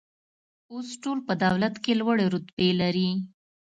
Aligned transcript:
اوس 0.71 0.87
ټول 1.03 1.17
په 1.27 1.33
دولت 1.45 1.75
کې 1.83 1.93
لوړې 1.99 2.25
رتبې 2.33 2.69
لري 2.81 3.09